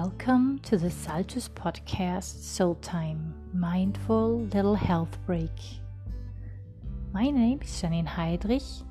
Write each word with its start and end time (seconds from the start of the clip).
Welcome 0.00 0.60
to 0.60 0.76
the 0.76 0.92
Saltus 0.92 1.48
Podcast 1.48 2.44
Soul 2.44 2.76
Time 2.76 3.34
Mindful 3.52 4.42
Little 4.42 4.76
Health 4.76 5.18
Break. 5.26 5.50
My 7.12 7.30
name 7.30 7.58
is 7.64 7.70
Janine 7.70 8.06
Heydrich. 8.06 8.84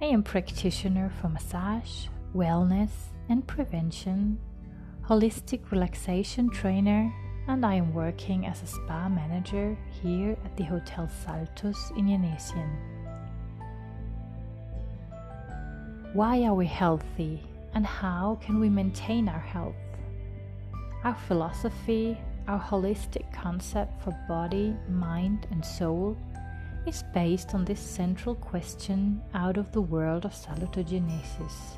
I 0.00 0.06
am 0.06 0.22
practitioner 0.22 1.12
for 1.20 1.28
massage, 1.28 2.06
wellness 2.34 2.92
and 3.28 3.46
prevention, 3.46 4.38
holistic 5.06 5.70
relaxation 5.70 6.48
trainer, 6.48 7.12
and 7.46 7.66
I 7.66 7.74
am 7.74 7.92
working 7.92 8.46
as 8.46 8.62
a 8.62 8.66
spa 8.66 9.10
manager 9.10 9.76
here 10.02 10.34
at 10.46 10.56
the 10.56 10.64
Hotel 10.64 11.10
Saltus 11.26 11.90
in 11.90 12.06
Jenesien. 12.06 12.70
Why 16.14 16.42
are 16.44 16.54
we 16.54 16.66
healthy 16.66 17.42
and 17.74 17.84
how 17.84 18.38
can 18.40 18.60
we 18.60 18.70
maintain 18.70 19.28
our 19.28 19.40
health? 19.40 19.74
Our 21.04 21.14
philosophy, 21.14 22.16
our 22.48 22.58
holistic 22.58 23.30
concept 23.30 24.02
for 24.02 24.16
body, 24.26 24.74
mind, 24.88 25.46
and 25.50 25.62
soul 25.62 26.16
is 26.86 27.04
based 27.12 27.54
on 27.54 27.66
this 27.66 27.78
central 27.78 28.34
question 28.36 29.20
out 29.34 29.58
of 29.58 29.70
the 29.72 29.82
world 29.82 30.24
of 30.24 30.32
salutogenesis. 30.32 31.76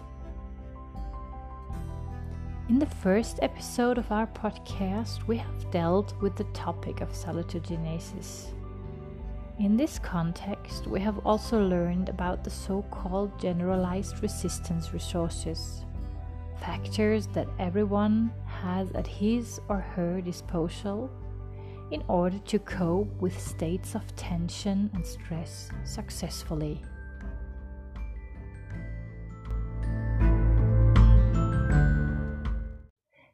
In 2.68 2.78
the 2.78 2.86
first 2.86 3.40
episode 3.42 3.98
of 3.98 4.12
our 4.12 4.28
podcast, 4.28 5.26
we 5.26 5.38
have 5.38 5.72
dealt 5.72 6.14
with 6.22 6.36
the 6.36 6.44
topic 6.54 7.00
of 7.00 7.10
salutogenesis. 7.10 8.52
In 9.58 9.76
this 9.76 9.98
context, 9.98 10.86
we 10.86 11.00
have 11.00 11.18
also 11.26 11.66
learned 11.66 12.08
about 12.08 12.44
the 12.44 12.50
so 12.50 12.82
called 12.92 13.36
generalized 13.40 14.22
resistance 14.22 14.92
resources 14.92 15.84
factors 16.60 17.26
that 17.28 17.48
everyone 17.58 18.32
has 18.62 18.90
at 18.92 19.06
his 19.06 19.60
or 19.68 19.80
her 19.80 20.20
disposal 20.20 21.10
in 21.90 22.02
order 22.08 22.38
to 22.38 22.58
cope 22.58 23.08
with 23.20 23.38
states 23.38 23.94
of 23.94 24.14
tension 24.16 24.90
and 24.94 25.06
stress 25.06 25.70
successfully. 25.84 26.82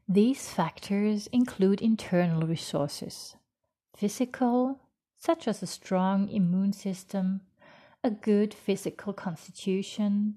These 0.08 0.50
factors 0.50 1.26
include 1.28 1.80
internal 1.80 2.46
resources 2.46 3.36
physical, 3.96 4.80
such 5.18 5.46
as 5.46 5.62
a 5.62 5.66
strong 5.66 6.28
immune 6.28 6.72
system, 6.72 7.40
a 8.04 8.10
good 8.10 8.52
physical 8.52 9.12
constitution, 9.12 10.34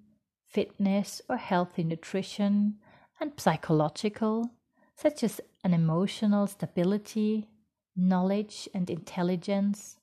fitness 0.47 1.21
or 1.27 1.37
healthy 1.37 1.83
nutrition, 1.83 2.75
and 3.19 3.31
psychological, 3.37 4.51
such 4.95 5.23
as 5.23 5.41
an 5.63 5.73
emotional 5.73 6.47
stability, 6.47 7.47
knowledge 7.95 8.69
and 8.73 8.89
intelligence, 8.89 9.97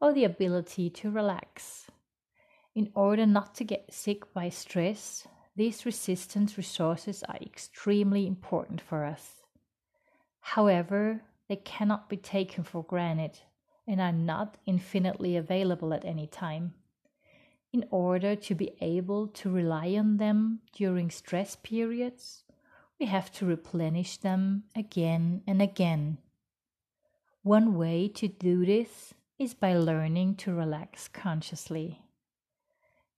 or 0.00 0.12
the 0.12 0.24
ability 0.24 0.90
to 0.90 1.10
relax. 1.10 1.90
In 2.74 2.90
order 2.94 3.26
not 3.26 3.54
to 3.56 3.64
get 3.64 3.92
sick 3.92 4.32
by 4.32 4.48
stress, 4.48 5.26
these 5.56 5.86
resistance 5.86 6.56
resources 6.56 7.22
are 7.28 7.36
extremely 7.36 8.26
important 8.26 8.80
for 8.80 9.04
us. 9.04 9.42
However, 10.40 11.22
they 11.48 11.56
cannot 11.56 12.08
be 12.08 12.16
taken 12.16 12.64
for 12.64 12.82
granted 12.82 13.38
and 13.86 14.00
are 14.00 14.12
not 14.12 14.56
infinitely 14.66 15.36
available 15.36 15.94
at 15.94 16.04
any 16.04 16.26
time 16.26 16.74
in 17.74 17.84
order 17.90 18.36
to 18.36 18.54
be 18.54 18.70
able 18.80 19.26
to 19.26 19.50
rely 19.50 19.96
on 19.98 20.16
them 20.18 20.60
during 20.72 21.10
stress 21.10 21.56
periods, 21.56 22.43
we 22.98 23.06
have 23.06 23.32
to 23.32 23.46
replenish 23.46 24.18
them 24.18 24.64
again 24.76 25.42
and 25.46 25.60
again. 25.60 26.18
One 27.42 27.74
way 27.74 28.08
to 28.08 28.28
do 28.28 28.64
this 28.64 29.14
is 29.38 29.54
by 29.54 29.74
learning 29.76 30.36
to 30.36 30.54
relax 30.54 31.08
consciously. 31.08 32.00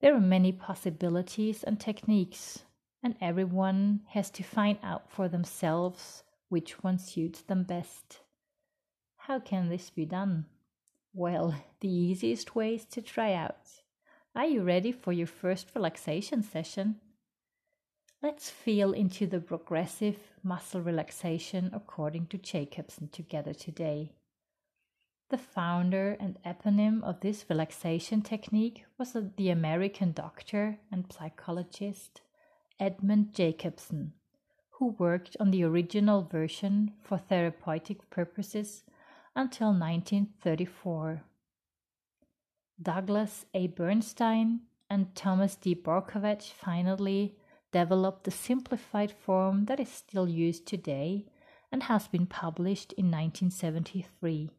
There 0.01 0.15
are 0.15 0.21
many 0.21 0.53
possibilities 0.53 1.63
and 1.63 1.79
techniques, 1.79 2.65
and 3.03 3.17
everyone 3.21 4.01
has 4.09 4.31
to 4.31 4.43
find 4.43 4.79
out 4.83 5.11
for 5.11 5.29
themselves 5.29 6.23
which 6.49 6.83
one 6.83 6.99
suits 6.99 7.43
them 7.43 7.65
best. 7.65 8.21
How 9.17 9.41
can 9.41 9.69
this 9.69 9.91
be 9.91 10.05
done? 10.05 10.47
Well, 11.13 11.55
the 11.81 11.89
easiest 11.89 12.55
way 12.55 12.75
is 12.77 12.85
to 12.87 13.03
try 13.03 13.35
out. 13.35 13.83
Are 14.35 14.47
you 14.47 14.63
ready 14.63 14.93
for 14.93 15.13
your 15.13 15.27
first 15.27 15.69
relaxation 15.75 16.43
session? 16.43 16.97
Let's 18.23 18.49
feel 18.49 18.93
into 18.93 19.27
the 19.27 19.41
progressive 19.41 20.17
muscle 20.43 20.81
relaxation 20.81 21.71
according 21.75 22.29
to 22.29 22.39
Jacobson 22.39 23.09
together 23.09 23.53
today. 23.53 24.13
The 25.29 25.39
founder 25.39 26.17
and 26.19 26.39
eponym 26.45 27.03
of 27.03 27.21
this 27.21 27.45
relaxation 27.51 28.23
technique 28.23 28.85
was 28.97 29.17
the 29.37 29.51
American 29.51 30.13
doctor 30.13 30.79
and 30.91 31.13
psychologist 31.13 32.23
Edmund 32.81 33.35
Jacobson, 33.35 34.13
who 34.71 34.97
worked 34.99 35.37
on 35.39 35.51
the 35.51 35.65
original 35.65 36.23
version 36.23 36.93
for 37.03 37.19
therapeutic 37.19 38.09
purposes 38.09 38.85
until 39.35 39.69
1934. 39.69 41.23
Douglas 42.81 43.45
A. 43.53 43.67
Bernstein 43.67 44.61
and 44.89 45.15
Thomas 45.15 45.57
D. 45.57 45.75
Borkovec 45.75 46.43
finally 46.43 47.37
developed 47.73 48.25
the 48.25 48.31
simplified 48.31 49.13
form 49.13 49.67
that 49.67 49.81
is 49.81 49.89
still 49.89 50.29
used 50.29 50.67
today 50.67 51.27
and 51.71 51.85
has 51.85 52.09
been 52.09 52.27
published 52.27 52.93
in 52.95 53.07
1973. 53.07 54.51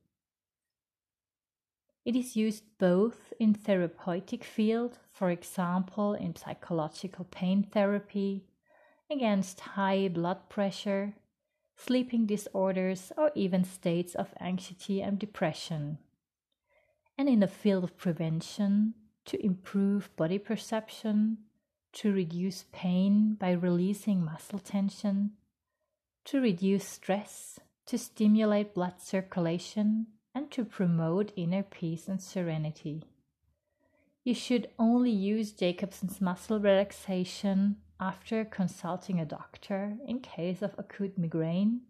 It 2.05 2.15
is 2.15 2.35
used 2.35 2.63
both 2.77 3.33
in 3.39 3.53
therapeutic 3.53 4.43
field, 4.43 4.99
for 5.11 5.29
example 5.29 6.13
in 6.13 6.35
psychological 6.35 7.25
pain 7.25 7.63
therapy, 7.63 8.45
against 9.09 9.59
high 9.59 10.07
blood 10.07 10.49
pressure, 10.49 11.13
sleeping 11.75 12.25
disorders, 12.25 13.11
or 13.17 13.31
even 13.35 13.63
states 13.63 14.15
of 14.15 14.33
anxiety 14.39 15.01
and 15.01 15.19
depression 15.19 15.97
and 17.17 17.27
in 17.27 17.39
the 17.39 17.47
field 17.47 17.83
of 17.83 17.97
prevention 17.97 18.93
to 19.25 19.43
improve 19.43 20.15
body 20.15 20.37
perception, 20.37 21.37
to 21.93 22.13
reduce 22.13 22.65
pain 22.71 23.35
by 23.39 23.51
releasing 23.51 24.23
muscle 24.23 24.59
tension, 24.59 25.31
to 26.25 26.39
reduce 26.39 26.87
stress, 26.87 27.59
to 27.85 27.97
stimulate 27.97 28.73
blood 28.73 29.01
circulation, 29.01 30.07
and 30.35 30.51
to 30.51 30.63
promote 30.63 31.31
inner 31.35 31.63
peace 31.63 32.07
and 32.07 32.21
serenity. 32.21 33.03
You 34.23 34.33
should 34.33 34.67
only 34.77 35.11
use 35.11 35.53
Jacobson's 35.53 36.19
muscle 36.19 36.59
relaxation 36.59 37.77
after 37.99 38.45
consulting 38.45 39.19
a 39.19 39.25
doctor 39.25 39.95
in 40.05 40.19
case 40.19 40.61
of 40.61 40.75
acute 40.77 41.17
migraine, 41.17 41.81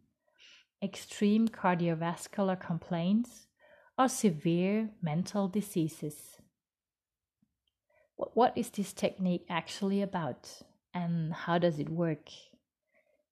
extreme 0.81 1.47
cardiovascular 1.47 2.59
complaints, 2.59 3.47
or 3.97 4.07
severe 4.07 4.91
mental 5.01 5.47
diseases. 5.47 6.36
What 8.17 8.57
is 8.57 8.69
this 8.71 8.93
technique 8.93 9.45
actually 9.47 10.01
about 10.01 10.49
and 10.91 11.31
how 11.31 11.59
does 11.59 11.77
it 11.77 11.89
work? 11.89 12.29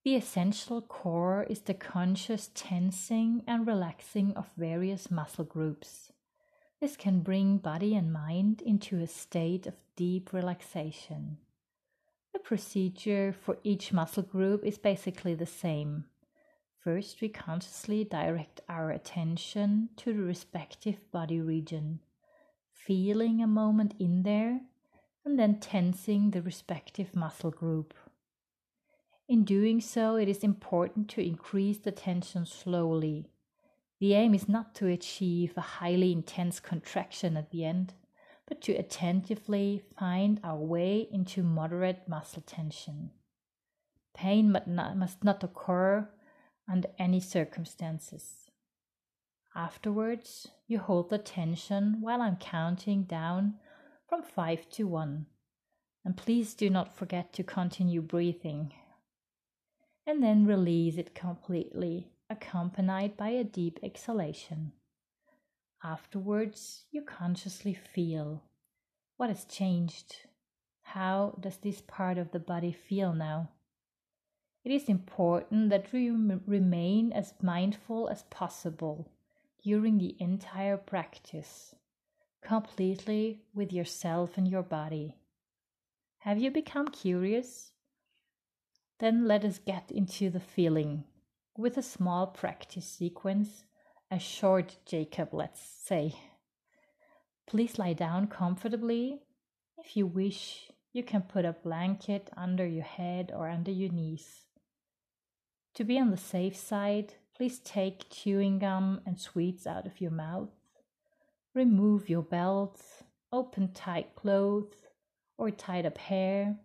The 0.03 0.15
essential 0.15 0.81
core 0.81 1.47
is 1.49 1.61
the 1.61 1.73
conscious 1.73 2.51
tensing 2.53 3.41
and 3.47 3.65
relaxing 3.65 4.33
of 4.35 4.45
various 4.55 5.09
muscle 5.09 5.43
groups. 5.43 6.11
This 6.79 6.95
can 6.95 7.21
bring 7.21 7.57
body 7.57 7.95
and 7.95 8.13
mind 8.13 8.61
into 8.61 8.99
a 8.99 9.07
state 9.07 9.65
of 9.65 9.73
deep 9.95 10.31
relaxation. 10.31 11.37
The 12.33 12.39
procedure 12.39 13.33
for 13.33 13.57
each 13.63 13.91
muscle 13.91 14.21
group 14.21 14.63
is 14.63 14.77
basically 14.77 15.33
the 15.33 15.47
same. 15.47 16.05
First, 16.83 17.21
we 17.21 17.29
consciously 17.29 18.03
direct 18.03 18.61
our 18.69 18.91
attention 18.91 19.89
to 19.97 20.13
the 20.13 20.21
respective 20.21 21.11
body 21.11 21.41
region, 21.41 22.01
feeling 22.71 23.41
a 23.41 23.47
moment 23.47 23.95
in 23.97 24.21
there, 24.21 24.61
and 25.25 25.39
then 25.39 25.59
tensing 25.59 26.31
the 26.31 26.41
respective 26.41 27.15
muscle 27.15 27.51
group. 27.51 27.93
In 29.27 29.43
doing 29.43 29.81
so, 29.81 30.15
it 30.15 30.29
is 30.29 30.43
important 30.43 31.09
to 31.09 31.25
increase 31.25 31.79
the 31.79 31.91
tension 31.91 32.45
slowly. 32.45 33.31
The 33.99 34.13
aim 34.13 34.35
is 34.35 34.47
not 34.47 34.75
to 34.75 34.87
achieve 34.87 35.53
a 35.57 35.61
highly 35.61 36.11
intense 36.11 36.59
contraction 36.59 37.35
at 37.35 37.49
the 37.49 37.65
end, 37.65 37.93
but 38.47 38.61
to 38.61 38.73
attentively 38.73 39.81
find 39.97 40.39
our 40.43 40.57
way 40.59 41.07
into 41.11 41.41
moderate 41.41 42.07
muscle 42.07 42.43
tension. 42.45 43.09
Pain 44.13 44.51
must 44.51 45.23
not 45.23 45.43
occur 45.43 46.07
under 46.69 46.89
any 46.99 47.19
circumstances. 47.19 48.51
Afterwards, 49.55 50.49
you 50.67 50.77
hold 50.77 51.09
the 51.09 51.17
tension 51.17 51.97
while 52.01 52.21
I'm 52.21 52.35
counting 52.35 53.03
down 53.03 53.55
from 54.07 54.23
5 54.23 54.69
to 54.69 54.87
1. 54.87 55.25
And 56.05 56.15
please 56.17 56.53
do 56.53 56.69
not 56.69 56.95
forget 56.95 57.33
to 57.33 57.43
continue 57.43 58.01
breathing. 58.01 58.73
and 60.07 60.21
then 60.23 60.45
release 60.45 60.97
it 60.97 61.15
completely, 61.15 62.11
accompanied 62.29 63.17
by 63.17 63.29
a 63.29 63.43
deep 63.43 63.79
exhalation. 63.83 64.71
Afterwards, 65.83 66.85
you 66.91 67.01
consciously 67.01 67.73
feel 67.73 68.43
what 69.17 69.29
has 69.29 69.45
changed. 69.45 70.27
How 70.83 71.35
does 71.39 71.57
this 71.57 71.81
part 71.81 72.17
of 72.17 72.31
the 72.31 72.39
body 72.39 72.71
feel 72.71 73.13
now? 73.13 73.49
It 74.63 74.71
is 74.71 74.89
important 74.89 75.69
that 75.69 75.91
we 75.91 76.09
remain 76.09 77.11
as 77.11 77.33
mindful 77.41 78.07
as 78.09 78.23
possible 78.23 79.11
during 79.63 79.97
the 79.97 80.15
entire 80.19 80.77
practice, 80.77 81.75
completely 82.45 83.41
with 83.55 83.73
yourself 83.73 84.37
and 84.37 84.47
your 84.47 84.61
body. 84.61 85.15
Have 86.19 86.37
you 86.37 86.51
become 86.51 86.87
curious? 86.87 87.71
Then 88.99 89.27
let 89.27 89.43
us 89.43 89.59
get 89.59 89.91
into 89.91 90.29
the 90.29 90.39
feeling 90.39 91.05
with 91.57 91.75
a 91.77 91.81
small 91.81 92.27
practice 92.27 92.85
sequence, 92.85 93.63
a 94.11 94.19
short 94.19 94.77
Jacob, 94.85 95.29
let's 95.33 95.59
say. 95.59 96.15
Please 97.47 97.79
lie 97.79 97.93
down 97.93 98.27
comfortably. 98.27 99.21
If 99.77 99.97
you 99.97 100.05
wish, 100.05 100.71
you 100.93 101.03
can 101.03 101.23
put 101.23 101.45
a 101.45 101.53
blanket 101.53 102.29
under 102.37 102.65
your 102.65 102.83
head 102.83 103.31
or 103.35 103.49
under 103.49 103.71
your 103.71 103.91
knees. 103.91 104.45
To 105.73 105.83
be 105.83 105.99
on 105.99 106.11
the 106.11 106.17
safe 106.17 106.55
side, 106.55 107.15
please 107.35 107.59
take 107.59 108.09
chewing 108.09 108.59
gum 108.59 109.01
and 109.05 109.19
sweets 109.19 109.67
out 109.67 109.85
of 109.85 109.99
your 109.99 110.11
mouth. 110.11 110.54
Remove 111.55 112.09
your 112.09 112.21
belt, 112.21 112.81
open 113.31 113.71
tight 113.71 114.13
clothes 114.13 114.75
or 115.37 115.49
tied 115.49 115.85
up 115.85 115.97
hair. 115.97 116.57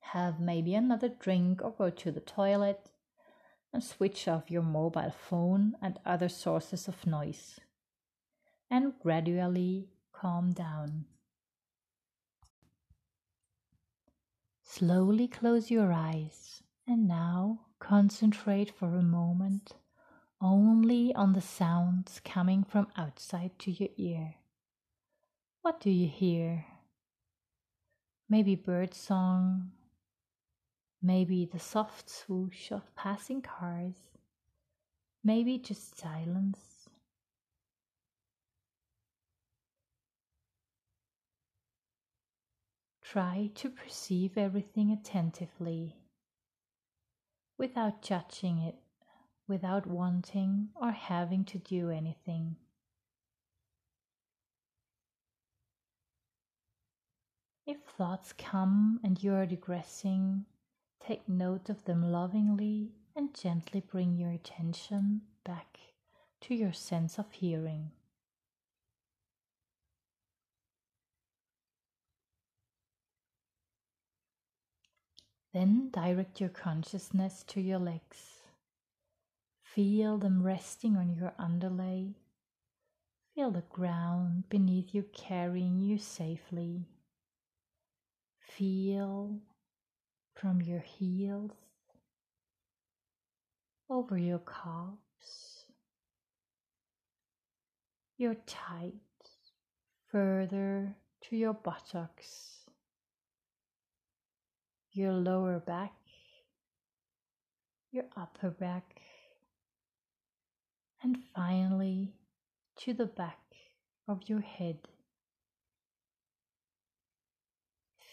Have 0.00 0.38
maybe 0.38 0.74
another 0.74 1.08
drink 1.08 1.62
or 1.62 1.70
go 1.70 1.88
to 1.88 2.12
the 2.12 2.20
toilet 2.20 2.90
and 3.72 3.82
switch 3.82 4.28
off 4.28 4.50
your 4.50 4.62
mobile 4.62 5.10
phone 5.10 5.74
and 5.80 5.98
other 6.04 6.28
sources 6.28 6.86
of 6.86 7.06
noise. 7.06 7.58
And 8.70 8.92
gradually 9.02 9.88
calm 10.12 10.52
down. 10.52 11.06
Slowly 14.62 15.28
close 15.28 15.70
your 15.70 15.94
eyes 15.94 16.62
and 16.86 17.08
now 17.08 17.60
concentrate 17.78 18.70
for 18.70 18.94
a 18.94 19.02
moment 19.02 19.72
only 20.40 21.14
on 21.14 21.32
the 21.32 21.40
sounds 21.40 22.20
coming 22.24 22.64
from 22.64 22.88
outside 22.96 23.58
to 23.60 23.70
your 23.70 23.90
ear. 23.96 24.34
What 25.62 25.80
do 25.80 25.90
you 25.90 26.08
hear? 26.08 26.66
Maybe 28.28 28.54
bird 28.54 28.94
song, 28.94 29.72
maybe 31.02 31.44
the 31.44 31.58
soft 31.58 32.08
swoosh 32.08 32.70
of 32.70 32.94
passing 32.96 33.42
cars, 33.42 33.94
maybe 35.22 35.58
just 35.58 35.98
silence. 35.98 36.88
Try 43.02 43.50
to 43.54 43.70
perceive 43.70 44.36
everything 44.36 44.90
attentively 44.90 45.96
without 47.56 48.02
judging 48.02 48.58
it, 48.58 48.76
without 49.46 49.86
wanting 49.86 50.68
or 50.74 50.90
having 50.90 51.44
to 51.44 51.58
do 51.58 51.90
anything. 51.90 52.56
If 57.66 57.78
thoughts 57.96 58.32
come 58.32 59.00
and 59.02 59.22
you 59.22 59.34
are 59.34 59.46
digressing, 59.46 60.44
take 61.00 61.28
note 61.28 61.70
of 61.70 61.84
them 61.84 62.10
lovingly 62.12 62.92
and 63.16 63.34
gently 63.34 63.80
bring 63.80 64.16
your 64.16 64.30
attention 64.30 65.22
back 65.44 65.78
to 66.42 66.54
your 66.54 66.72
sense 66.72 67.18
of 67.18 67.30
hearing. 67.32 67.90
Then 75.54 75.88
direct 75.90 76.40
your 76.40 76.50
consciousness 76.50 77.44
to 77.48 77.60
your 77.60 77.78
legs. 77.78 78.33
Feel 79.74 80.18
them 80.18 80.42
resting 80.42 80.96
on 80.96 81.14
your 81.14 81.32
underlay. 81.38 82.14
Feel 83.34 83.50
the 83.50 83.64
ground 83.70 84.44
beneath 84.48 84.94
you 84.94 85.04
carrying 85.12 85.80
you 85.80 85.98
safely. 85.98 86.86
Feel 88.38 89.40
from 90.34 90.62
your 90.62 90.80
heels 90.80 91.52
over 93.90 94.16
your 94.16 94.40
calves, 94.40 95.66
your 98.16 98.34
tight 98.46 98.94
further 100.10 100.94
to 101.22 101.36
your 101.36 101.54
buttocks 101.54 102.64
your 104.94 105.12
lower 105.12 105.58
back, 105.58 105.92
your 107.90 108.04
upper 108.16 108.50
back, 108.50 109.00
and 111.04 111.16
finally 111.36 112.14
to 112.78 112.92
the 112.92 113.06
back 113.06 113.38
of 114.08 114.28
your 114.28 114.40
head. 114.40 114.78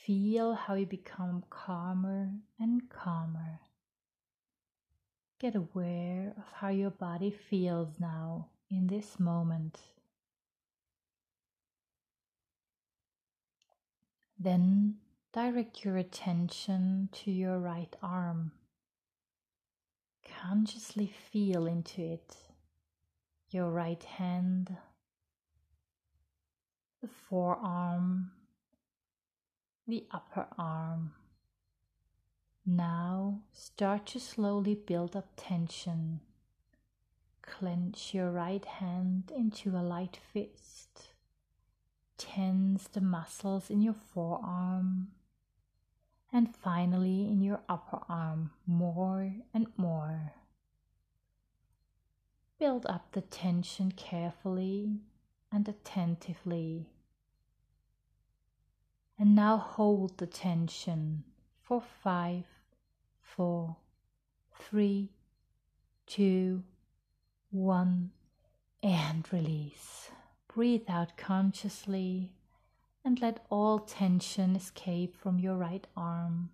Feel 0.05 0.53
how 0.53 0.75
you 0.75 0.85
become 0.85 1.43
calmer 1.49 2.29
and 2.59 2.87
calmer. 2.89 3.61
Get 5.39 5.55
aware 5.55 6.33
of 6.37 6.43
how 6.53 6.69
your 6.69 6.91
body 6.91 7.31
feels 7.31 7.99
now 7.99 8.49
in 8.69 8.85
this 8.85 9.19
moment. 9.19 9.79
Then 14.39 14.97
Direct 15.33 15.85
your 15.85 15.95
attention 15.95 17.07
to 17.13 17.31
your 17.31 17.57
right 17.57 17.95
arm. 18.03 18.51
Consciously 20.41 21.07
feel 21.07 21.67
into 21.67 22.01
it, 22.01 22.35
your 23.53 23.69
right 23.69 24.03
hand, 24.03 24.75
the 27.01 27.07
forearm, 27.07 28.31
the 29.87 30.05
upper 30.11 30.47
arm. 30.57 31.11
Now 32.65 33.41
start 33.51 34.05
to 34.07 34.19
slowly 34.19 34.75
build 34.75 35.15
up 35.15 35.29
tension. 35.35 36.21
Clench 37.41 38.13
your 38.13 38.31
right 38.31 38.63
hand 38.63 39.31
into 39.35 39.71
a 39.71 39.81
light 39.81 40.17
fist. 40.31 41.13
Tense 42.17 42.87
the 42.87 43.01
muscles 43.01 43.69
in 43.69 43.81
your 43.81 43.95
forearm 44.13 45.07
and 46.31 46.55
finally 46.55 47.27
in 47.27 47.41
your 47.41 47.61
upper 47.67 47.99
arm 48.07 48.51
more 48.65 49.33
and 49.53 49.67
more. 49.75 50.33
Build 52.61 52.85
up 52.85 53.13
the 53.13 53.21
tension 53.21 53.91
carefully 53.91 54.99
and 55.51 55.67
attentively. 55.67 56.91
And 59.17 59.33
now 59.33 59.57
hold 59.57 60.19
the 60.19 60.27
tension 60.27 61.23
for 61.59 61.81
five, 61.81 62.43
four, 63.19 63.77
three, 64.53 65.09
two, 66.05 66.61
one, 67.49 68.11
and 68.83 69.27
release. 69.33 70.11
Breathe 70.47 70.85
out 70.87 71.17
consciously 71.17 72.31
and 73.03 73.19
let 73.19 73.43
all 73.49 73.79
tension 73.79 74.55
escape 74.55 75.15
from 75.15 75.39
your 75.39 75.55
right 75.55 75.87
arm. 75.97 76.51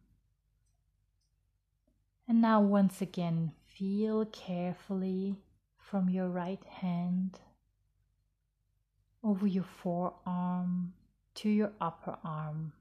And 2.30 2.42
now, 2.42 2.62
once 2.62 3.02
again, 3.02 3.52
feel 3.66 4.24
carefully 4.24 5.42
from 5.90 6.10
your 6.10 6.28
right 6.28 6.64
hand 6.82 7.40
over 9.24 9.48
your 9.48 9.64
forearm 9.64 10.94
to 11.34 11.50
your 11.50 11.72
upper 11.80 12.18
arm. 12.24 12.74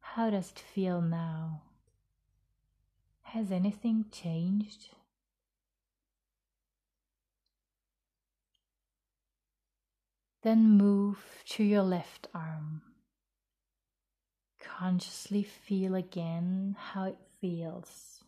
How 0.00 0.30
does 0.30 0.50
it 0.50 0.58
feel 0.58 1.02
now? 1.02 1.62
Has 3.22 3.52
anything 3.52 4.06
changed? 4.10 4.88
Then 10.42 10.70
move 10.70 11.18
to 11.50 11.62
your 11.62 11.82
left 11.82 12.28
arm. 12.34 12.80
Consciously 14.58 15.42
feel 15.42 15.94
again 15.94 16.76
how 16.78 17.04
it 17.04 17.18
feels. 17.40 18.19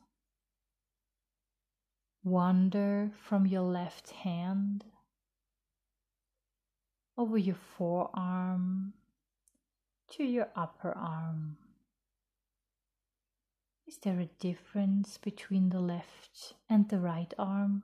Wander 2.24 3.10
from 3.28 3.46
your 3.46 3.62
left 3.62 4.10
hand 4.10 4.84
over 7.18 7.36
your 7.36 7.56
forearm 7.56 8.92
to 10.10 10.24
your 10.24 10.48
upper 10.54 10.92
arm. 10.96 11.56
Is 13.86 13.98
there 13.98 14.20
a 14.20 14.30
difference 14.38 15.18
between 15.18 15.70
the 15.70 15.80
left 15.80 16.54
and 16.70 16.88
the 16.88 17.00
right 17.00 17.34
arm? 17.38 17.82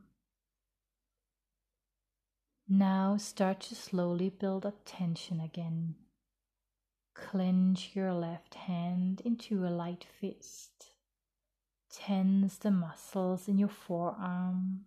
Now 2.69 3.17
start 3.17 3.61
to 3.63 3.75
slowly 3.75 4.29
build 4.29 4.65
up 4.65 4.83
tension 4.85 5.41
again. 5.41 5.97
Clench 7.15 7.91
your 7.95 8.13
left 8.13 8.55
hand 8.55 9.21
into 9.25 9.67
a 9.67 9.71
light 9.71 10.07
fist. 10.21 10.88
Tense 11.91 12.57
the 12.59 12.71
muscles 12.71 13.49
in 13.49 13.59
your 13.59 13.69
forearm. 13.69 14.85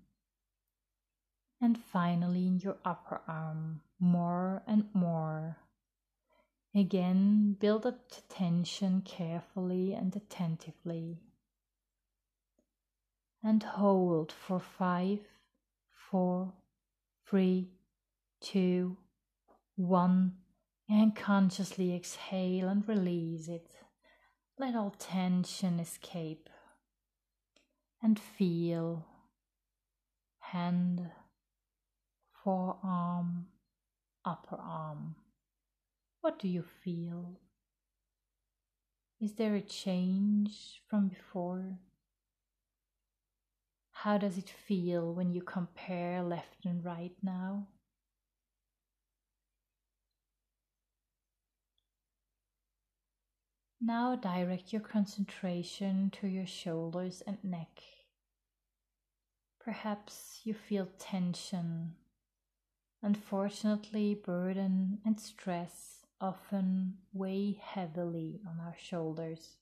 And 1.59 1.77
finally 1.77 2.47
in 2.47 2.59
your 2.59 2.77
upper 2.83 3.21
arm, 3.27 3.81
more 3.99 4.63
and 4.67 4.85
more. 4.93 5.57
Again, 6.73 7.57
build 7.59 7.85
up 7.85 8.09
the 8.09 8.21
tension 8.33 9.01
carefully 9.01 9.93
and 9.93 10.15
attentively. 10.15 11.19
And 13.43 13.61
hold 13.61 14.31
for 14.31 14.59
five, 14.59 15.19
four, 15.91 16.53
three, 17.27 17.69
two, 18.39 18.97
one, 19.75 20.33
and 20.89 21.15
consciously 21.15 21.95
exhale 21.95 22.67
and 22.67 22.87
release 22.87 23.47
it. 23.47 23.71
Let 24.57 24.75
all 24.75 24.93
tension 24.97 25.79
escape 25.79 26.49
and 28.01 28.19
feel 28.19 29.05
hand, 30.39 31.09
forearm, 32.43 33.47
upper 34.25 34.55
arm. 34.55 35.15
What 36.21 36.39
do 36.39 36.47
you 36.47 36.63
feel? 36.83 37.39
Is 39.19 39.33
there 39.33 39.55
a 39.55 39.61
change 39.61 40.81
from 40.89 41.07
before? 41.07 41.77
How 43.91 44.17
does 44.17 44.37
it 44.37 44.49
feel 44.49 45.13
when 45.13 45.31
you 45.31 45.43
compare 45.43 46.23
left 46.23 46.65
and 46.65 46.83
right 46.83 47.15
now? 47.21 47.67
Now 53.83 54.15
direct 54.15 54.71
your 54.71 54.81
concentration 54.81 56.11
to 56.21 56.27
your 56.27 56.45
shoulders 56.45 57.23
and 57.25 57.43
neck. 57.43 57.81
Perhaps 59.59 60.41
you 60.43 60.53
feel 60.53 60.87
tension. 60.99 61.95
Unfortunately, 63.01 64.13
burden 64.13 64.99
and 65.03 65.19
stress 65.19 66.05
often 66.19 66.99
weigh 67.11 67.59
heavily 67.59 68.39
on 68.47 68.59
our 68.59 68.75
shoulders. 68.77 69.57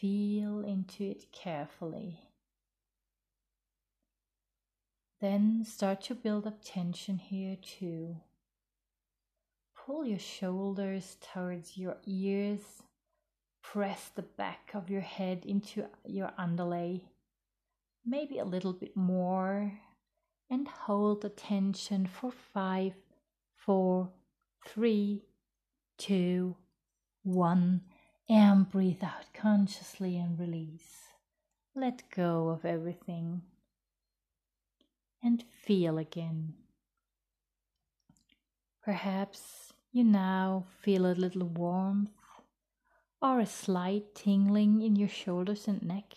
Feel 0.00 0.60
into 0.60 1.04
it 1.04 1.30
carefully. 1.30 2.18
Then 5.20 5.64
start 5.64 6.02
to 6.02 6.16
build 6.16 6.48
up 6.48 6.58
tension 6.64 7.18
here 7.18 7.56
too. 7.62 8.16
Pull 9.84 10.06
your 10.06 10.18
shoulders 10.18 11.18
towards 11.20 11.76
your 11.76 11.98
ears. 12.06 12.82
Press 13.62 14.10
the 14.14 14.22
back 14.22 14.70
of 14.72 14.88
your 14.88 15.02
head 15.02 15.44
into 15.44 15.84
your 16.06 16.30
underlay. 16.38 17.04
Maybe 18.06 18.38
a 18.38 18.46
little 18.46 18.72
bit 18.72 18.96
more. 18.96 19.78
And 20.48 20.66
hold 20.68 21.20
the 21.20 21.28
tension 21.28 22.06
for 22.06 22.30
five, 22.30 22.94
four, 23.56 24.10
three, 24.66 25.26
two, 25.98 26.56
one. 27.22 27.82
And 28.26 28.70
breathe 28.70 29.04
out 29.04 29.34
consciously 29.34 30.16
and 30.16 30.38
release. 30.38 31.12
Let 31.74 32.08
go 32.14 32.48
of 32.48 32.64
everything 32.64 33.42
and 35.22 35.44
feel 35.66 35.98
again. 35.98 36.54
Perhaps 38.82 39.73
you 39.94 40.02
now 40.02 40.64
feel 40.82 41.06
a 41.06 41.14
little 41.14 41.46
warmth 41.46 42.10
or 43.22 43.38
a 43.38 43.46
slight 43.46 44.12
tingling 44.12 44.82
in 44.82 44.96
your 44.96 45.08
shoulders 45.08 45.68
and 45.68 45.84
neck. 45.84 46.14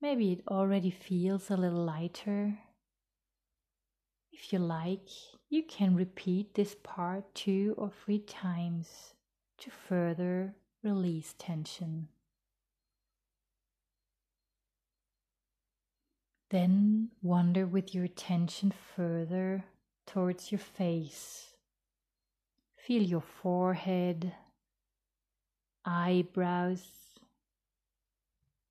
Maybe 0.00 0.32
it 0.32 0.42
already 0.48 0.90
feels 0.90 1.50
a 1.50 1.56
little 1.56 1.84
lighter. 1.84 2.58
If 4.32 4.54
you 4.54 4.58
like, 4.58 5.10
you 5.50 5.64
can 5.64 5.94
repeat 5.94 6.54
this 6.54 6.74
part 6.82 7.34
two 7.34 7.74
or 7.76 7.90
three 7.90 8.20
times 8.20 9.12
to 9.58 9.70
further 9.70 10.54
release 10.82 11.34
tension. 11.38 12.08
Then 16.48 17.10
wander 17.20 17.66
with 17.66 17.94
your 17.94 18.04
attention 18.04 18.72
further 18.96 19.66
towards 20.08 20.50
your 20.50 20.58
face. 20.58 21.48
Feel 22.76 23.02
your 23.02 23.20
forehead, 23.20 24.32
eyebrows, 25.84 26.82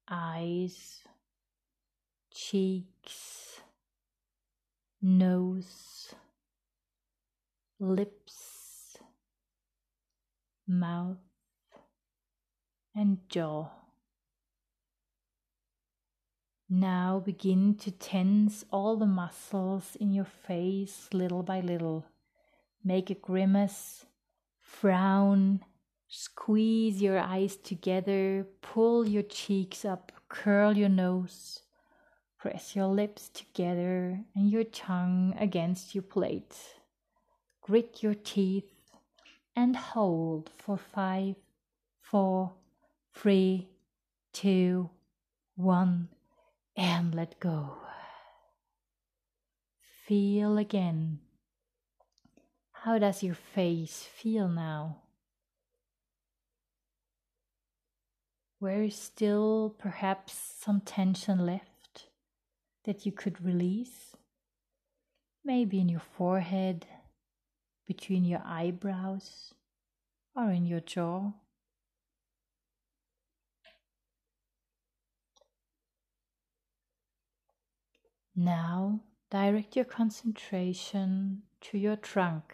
eyes, 0.10 1.03
cheeks, 2.34 3.62
nose, 5.00 6.15
lips, 7.79 8.98
mouth, 10.67 11.17
and 12.96 13.20
jaw. 13.29 13.67
Now 16.70 17.22
begin 17.24 17.76
to 17.76 17.92
tense 17.92 18.66
all 18.72 18.98
the 18.98 19.06
muscles 19.06 19.96
in 20.02 20.12
your 20.12 20.26
face 20.26 21.08
little 21.14 21.42
by 21.42 21.62
little. 21.62 22.06
Make 22.84 23.10
a 23.10 23.14
grimace, 23.14 24.06
frown, 24.60 25.62
squeeze 26.10 27.02
your 27.02 27.20
eyes 27.20 27.56
together, 27.56 28.46
pull 28.62 29.08
your 29.08 29.24
cheeks 29.24 29.86
up, 29.86 30.12
curl 30.28 30.76
your 30.76 30.90
nose, 30.90 31.62
press 32.38 32.76
your 32.76 32.88
lips 32.88 33.30
together 33.30 34.20
and 34.36 34.52
your 34.52 34.66
tongue 34.66 35.36
against 35.40 35.96
your 35.96 36.02
plate. 36.02 36.54
Grit 37.62 38.04
your 38.04 38.14
teeth 38.14 38.92
and 39.56 39.78
hold 39.78 40.52
for 40.58 40.78
five, 40.78 41.36
four, 42.02 42.52
three, 43.14 43.70
two, 44.34 44.90
one 45.56 46.10
and 46.78 47.16
let 47.16 47.40
go. 47.40 47.78
Feel 50.06 50.58
again. 50.58 51.20
How 52.72 53.00
does 53.00 53.24
your 53.24 53.36
face 53.36 54.04
feel 54.04 54.48
now? 54.48 55.02
Where 58.60 58.84
is 58.84 58.96
still 58.96 59.76
perhaps 59.78 60.34
some 60.34 60.82
tension 60.82 61.46
left 61.46 62.08
that 62.86 63.06
you 63.06 63.12
could 63.12 63.44
release? 63.44 64.16
Maybe 65.44 65.80
in 65.80 65.90
your 65.90 66.00
forehead, 66.18 66.86
between 67.88 68.24
your 68.24 68.42
eyebrows, 68.46 69.54
or 70.36 70.52
in 70.52 70.66
your 70.66 70.80
jaw. 70.80 71.34
Now 78.39 79.00
direct 79.32 79.75
your 79.75 79.86
concentration 79.86 81.41
to 81.62 81.79
your 81.79 81.96
trunk, 81.96 82.53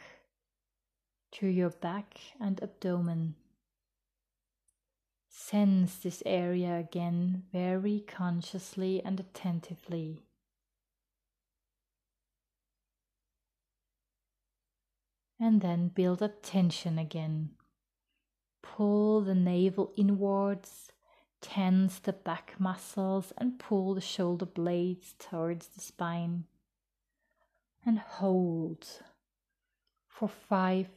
to 1.34 1.46
your 1.46 1.72
back 1.72 2.18
and 2.40 2.64
abdomen. 2.64 3.36
Sense 5.28 5.98
this 5.98 6.24
area 6.26 6.78
again 6.80 7.44
very 7.52 8.00
consciously 8.08 9.02
and 9.04 9.20
attentively. 9.20 10.24
And 15.38 15.60
then 15.60 15.90
build 15.90 16.24
up 16.24 16.42
tension 16.44 16.98
again. 16.98 17.50
Pull 18.62 19.20
the 19.20 19.36
navel 19.36 19.92
inwards 19.98 20.93
Tense 21.44 22.00
the 22.00 22.14
back 22.14 22.56
muscles 22.58 23.34
and 23.38 23.60
pull 23.60 23.94
the 23.94 24.02
shoulder 24.02 24.46
blades 24.46 25.14
towards 25.20 25.68
the 25.68 25.82
spine. 25.82 26.46
And 27.86 28.00
hold 28.00 28.88
for 30.08 30.30
five, 30.30 30.88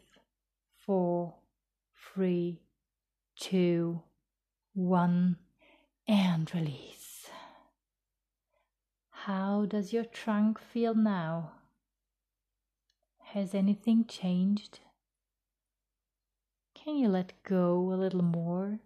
four, 0.86 1.34
three, 2.14 2.60
two, 3.36 4.02
one, 4.72 5.36
and 6.06 6.54
release. 6.54 7.28
How 9.10 9.66
does 9.66 9.92
your 9.92 10.04
trunk 10.04 10.60
feel 10.60 10.94
now? 10.94 11.54
Has 13.32 13.52
anything 13.52 14.04
changed? 14.04 14.78
Can 16.72 16.96
you 16.96 17.08
let 17.08 17.32
go 17.42 17.92
a 17.92 17.98
little 17.98 18.22
more? 18.22 18.78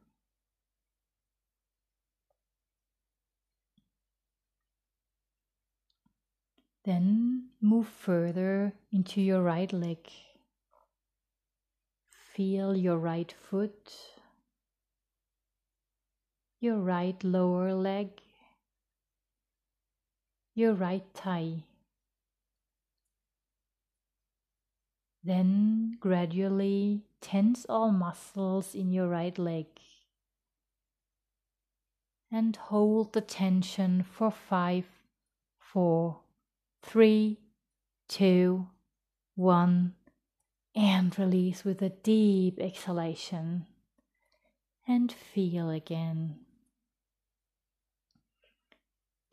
Then 6.84 7.50
move 7.60 7.88
further 7.88 8.72
into 8.92 9.20
your 9.20 9.42
right 9.42 9.72
leg. 9.72 9.98
Feel 12.34 12.76
your 12.76 12.96
right 12.98 13.32
foot, 13.32 13.94
your 16.58 16.78
right 16.78 17.22
lower 17.22 17.74
leg, 17.74 18.08
your 20.54 20.72
right 20.72 21.04
thigh. 21.12 21.64
Then 25.22 25.98
gradually 26.00 27.02
tense 27.20 27.66
all 27.68 27.90
muscles 27.90 28.74
in 28.74 28.90
your 28.90 29.08
right 29.08 29.38
leg 29.38 29.66
and 32.32 32.56
hold 32.56 33.12
the 33.12 33.20
tension 33.20 34.02
for 34.02 34.30
five, 34.30 34.86
four, 35.58 36.20
three, 36.82 37.38
two, 38.08 38.68
one, 39.34 39.94
and 40.74 41.18
release 41.18 41.64
with 41.64 41.82
a 41.82 41.90
deep 41.90 42.58
exhalation 42.58 43.66
and 44.86 45.12
feel 45.12 45.70
again. 45.70 46.36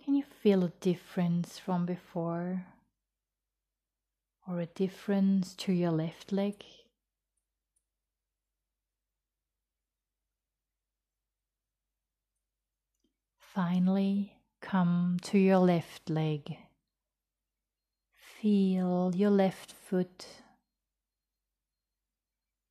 Can 0.04 0.16
you 0.16 0.24
feel 0.24 0.64
a 0.64 0.70
difference 0.80 1.60
from 1.60 1.86
before? 1.86 2.66
Or 4.48 4.62
a 4.62 4.66
difference 4.66 5.54
to 5.56 5.74
your 5.74 5.92
left 5.92 6.32
leg? 6.32 6.64
Finally, 13.38 14.34
come 14.62 15.18
to 15.24 15.38
your 15.38 15.58
left 15.58 16.10
leg. 16.10 16.58
Feel 18.42 19.14
your 19.16 19.32
left 19.32 19.72
foot, 19.72 20.28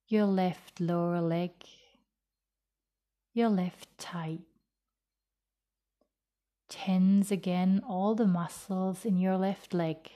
your 0.06 0.24
left 0.24 0.80
lower 0.80 1.20
leg, 1.20 1.50
your 3.34 3.48
left 3.48 3.88
thigh. 3.98 4.38
Tense 6.68 7.32
again 7.32 7.82
all 7.84 8.14
the 8.14 8.28
muscles 8.28 9.04
in 9.04 9.18
your 9.18 9.36
left 9.36 9.74
leg, 9.74 10.08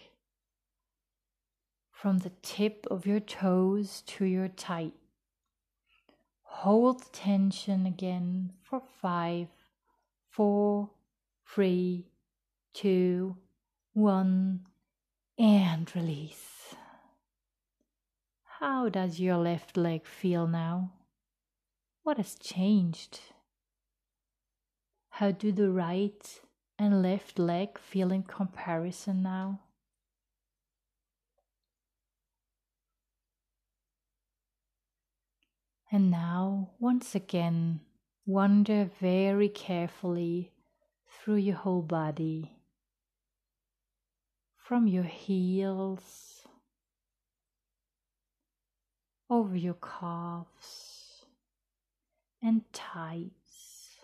from 1.91 2.19
the 2.19 2.33
tip 2.43 2.87
of 2.89 3.05
your 3.05 3.19
toes 3.19 4.05
to 4.07 4.25
your 4.25 4.47
thigh. 4.47 4.93
Hold 6.43 7.13
tension 7.13 7.87
again 7.87 8.53
for 8.63 8.81
five, 9.03 9.49
four, 10.31 10.91
three, 11.45 12.07
two, 12.73 13.37
one 13.95 14.61
and 15.41 15.91
release. 15.97 16.75
How 18.59 18.91
does 18.91 19.19
your 19.19 19.39
left 19.39 19.75
leg 19.75 20.05
feel 20.05 20.47
now? 20.47 20.93
What 22.03 22.19
has 22.19 22.35
changed? 22.35 23.21
How 25.09 25.31
do 25.31 25.51
the 25.51 25.71
right 25.71 26.41
and 26.79 27.01
left 27.01 27.39
leg 27.39 27.79
feel 27.79 28.13
in 28.13 28.25
comparison 28.25 29.23
now? 29.23 29.61
And 35.91 36.11
now, 36.11 36.73
once 36.79 37.15
again, 37.15 37.81
wander 38.27 38.91
very 39.01 39.49
carefully 39.49 40.53
through 41.09 41.37
your 41.37 41.57
whole 41.57 41.83
body 41.83 42.60
from 44.71 44.87
your 44.87 45.03
heels 45.03 46.47
over 49.29 49.57
your 49.57 49.75
calves 49.75 51.27
and 52.41 52.63
thighs 52.73 53.99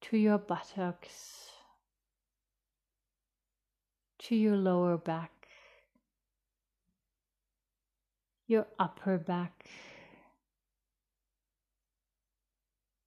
to 0.00 0.16
your 0.16 0.38
buttocks 0.38 1.52
to 4.18 4.34
your 4.34 4.56
lower 4.56 4.98
back, 4.98 5.46
your 8.48 8.66
upper 8.76 9.18
back, 9.18 9.66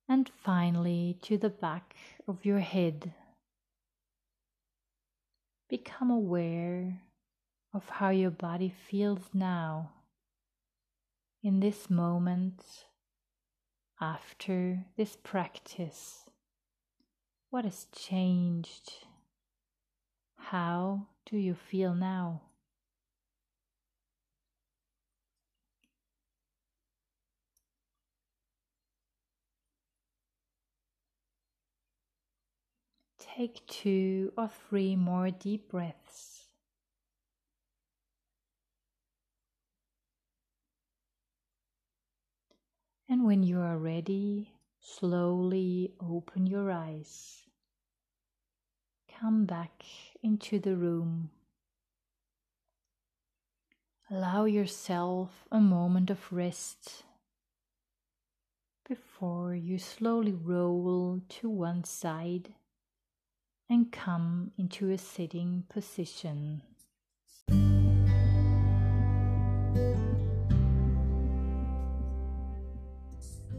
and 0.08 0.32
finally 0.46 1.18
to 1.22 1.38
the 1.38 1.50
back 1.50 1.94
of 2.26 2.46
your 2.46 2.60
head. 2.60 3.14
Become 5.70 6.10
aware 6.10 7.04
of 7.76 7.88
how 7.88 8.10
your 8.10 8.32
body 8.32 8.74
feels 8.90 9.30
now, 9.36 9.92
in 11.44 11.60
this 11.60 11.92
moment, 11.92 12.86
after 14.02 14.86
this 14.98 15.16
practice. 15.16 16.28
What 17.52 17.66
has 17.66 17.86
changed? 17.96 19.06
How 20.38 21.08
do 21.28 21.38
you 21.38 21.54
feel 21.54 21.94
now? 21.94 22.42
Take 33.20 33.66
two 33.68 34.32
or 34.38 34.50
three 34.50 34.96
more 34.96 35.30
deep 35.30 35.70
breaths. 35.70 36.48
And 43.10 43.26
when 43.26 43.44
you 43.44 43.60
are 43.60 43.78
ready, 43.78 44.54
slowly 44.80 45.92
open 46.00 46.48
your 46.48 46.72
eyes. 46.72 47.48
Come 49.20 49.46
back 49.46 49.84
into 50.24 50.60
the 50.60 50.76
room. 50.76 51.32
Allow 54.12 54.46
yourself 54.46 55.46
a 55.52 55.60
moment 55.60 56.10
of 56.10 56.32
rest 56.32 57.04
before 58.88 59.54
you 59.54 59.78
slowly 59.78 60.32
roll 60.32 61.22
to 61.30 61.50
one 61.50 61.84
side 61.84 62.54
and 63.70 63.92
come 63.92 64.52
into 64.58 64.90
a 64.90 64.98
sitting 64.98 65.64
position. 65.70 66.64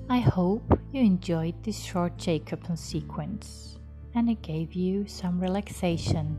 I 0.09 0.19
hope 0.19 0.79
you 0.93 1.03
enjoyed 1.03 1.63
this 1.63 1.81
short 1.81 2.19
Jacobson 2.19 2.77
sequence 2.77 3.79
and 4.17 4.29
it 4.29 4.43
gave 4.43 4.73
you 4.73 5.07
some 5.07 5.39
relaxation. 5.39 6.37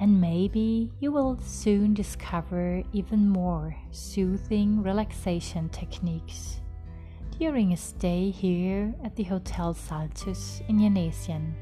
And 0.00 0.20
maybe 0.20 0.90
you 0.98 1.12
will 1.12 1.38
soon 1.38 1.94
discover 1.94 2.82
even 2.92 3.28
more 3.28 3.76
soothing 3.92 4.82
relaxation 4.82 5.68
techniques 5.68 6.60
during 7.38 7.72
a 7.72 7.76
stay 7.76 8.30
here 8.30 8.92
at 9.04 9.14
the 9.14 9.22
Hotel 9.22 9.72
Saltus 9.72 10.60
in 10.66 10.80
Jenesien. 10.80 11.54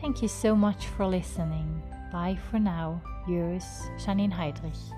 Thank 0.00 0.22
you 0.22 0.28
so 0.28 0.56
much 0.56 0.86
for 0.86 1.06
listening. 1.06 1.82
Bye 2.10 2.38
for 2.50 2.58
now. 2.58 3.02
Yours, 3.28 3.64
Janine 3.98 4.32
Heydrich. 4.32 4.96